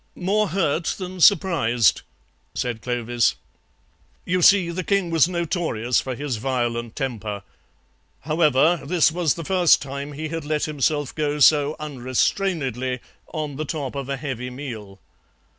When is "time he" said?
9.79-10.29